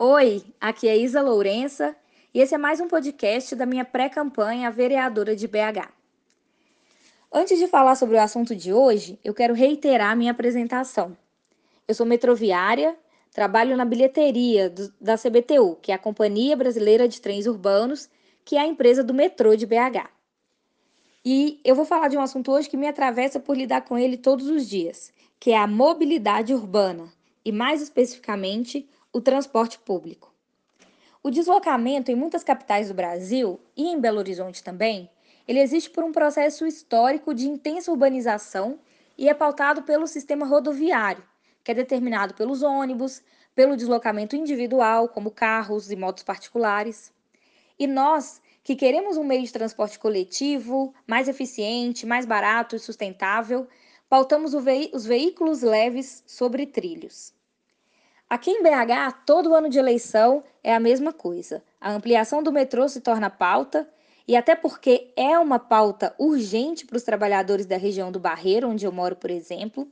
[0.00, 1.96] Oi, aqui é Isa Lourença
[2.32, 5.90] e esse é mais um podcast da minha pré-campanha vereadora de BH.
[7.32, 11.18] Antes de falar sobre o assunto de hoje, eu quero reiterar minha apresentação.
[11.88, 12.96] Eu sou metroviária,
[13.32, 18.08] trabalho na bilheteria do, da CBTU, que é a Companhia Brasileira de Trens Urbanos,
[18.44, 20.08] que é a empresa do metrô de BH.
[21.24, 24.16] E eu vou falar de um assunto hoje que me atravessa por lidar com ele
[24.16, 27.12] todos os dias, que é a mobilidade urbana,
[27.44, 30.34] e mais especificamente, o transporte público.
[31.22, 35.10] O deslocamento em muitas capitais do Brasil e em Belo Horizonte também,
[35.46, 38.78] ele existe por um processo histórico de intensa urbanização
[39.16, 41.24] e é pautado pelo sistema rodoviário,
[41.64, 43.22] que é determinado pelos ônibus,
[43.54, 47.10] pelo deslocamento individual, como carros e motos particulares.
[47.78, 53.66] E nós, que queremos um meio de transporte coletivo, mais eficiente, mais barato e sustentável,
[54.08, 57.37] pautamos os veículos leves sobre trilhos.
[58.30, 61.62] Aqui em BH, todo ano de eleição é a mesma coisa.
[61.80, 63.88] A ampliação do metrô se torna pauta,
[64.26, 68.84] e até porque é uma pauta urgente para os trabalhadores da região do Barreiro, onde
[68.84, 69.90] eu moro, por exemplo.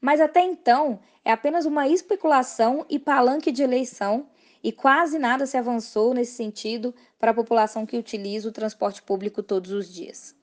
[0.00, 4.26] Mas até então, é apenas uma especulação e palanque de eleição,
[4.60, 9.40] e quase nada se avançou nesse sentido para a população que utiliza o transporte público
[9.40, 10.34] todos os dias.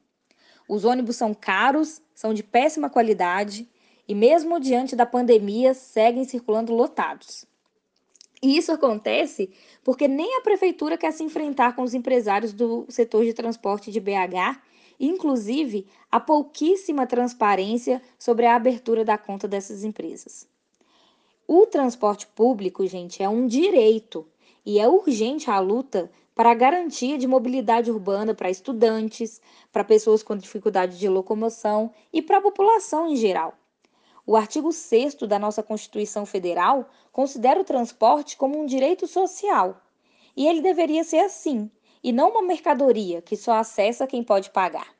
[0.69, 3.69] Os ônibus são caros, são de péssima qualidade,
[4.07, 7.45] e mesmo diante da pandemia seguem circulando lotados.
[8.41, 9.49] E isso acontece
[9.83, 13.99] porque nem a prefeitura quer se enfrentar com os empresários do setor de transporte de
[13.99, 14.61] BH,
[14.99, 20.47] inclusive há pouquíssima transparência sobre a abertura da conta dessas empresas.
[21.47, 24.27] O transporte público, gente, é um direito
[24.65, 30.21] e é urgente a luta para a garantia de mobilidade urbana para estudantes, para pessoas
[30.21, 33.57] com dificuldade de locomoção e para a população em geral.
[34.27, 39.79] O artigo 6 da nossa Constituição Federal considera o transporte como um direito social.
[40.35, 41.69] E ele deveria ser assim,
[42.03, 44.95] e não uma mercadoria que só acessa quem pode pagar.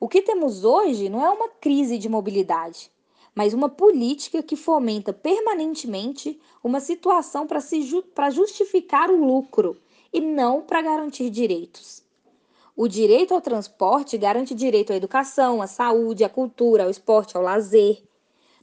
[0.00, 2.90] O que temos hoje não é uma crise de mobilidade,
[3.34, 8.02] mas uma política que fomenta permanentemente uma situação para ju
[8.32, 9.76] justificar o lucro
[10.10, 12.02] e não para garantir direitos.
[12.80, 17.42] O direito ao transporte garante direito à educação, à saúde, à cultura, ao esporte, ao
[17.42, 18.04] lazer.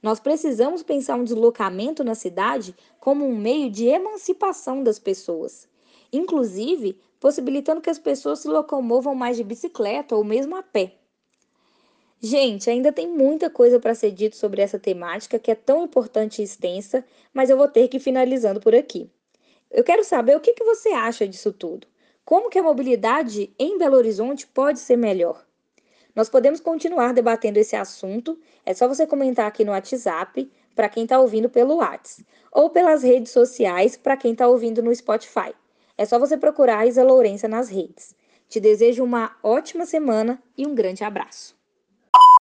[0.01, 5.67] Nós precisamos pensar um deslocamento na cidade como um meio de emancipação das pessoas,
[6.13, 10.93] inclusive possibilitando que as pessoas se locomovam mais de bicicleta ou mesmo a pé.
[12.21, 16.41] Gente, ainda tem muita coisa para ser dito sobre essa temática que é tão importante
[16.41, 17.03] e extensa,
[17.33, 19.11] mas eu vou ter que ir finalizando por aqui.
[19.69, 21.85] Eu quero saber o que, que você acha disso tudo.
[22.25, 25.45] Como que a mobilidade em Belo Horizonte pode ser melhor?
[26.15, 31.03] Nós podemos continuar debatendo esse assunto, é só você comentar aqui no WhatsApp para quem
[31.03, 35.53] está ouvindo pelo WhatsApp, ou pelas redes sociais para quem está ouvindo no Spotify.
[35.95, 38.15] É só você procurar a Isa Lourença nas redes.
[38.49, 41.55] Te desejo uma ótima semana e um grande abraço.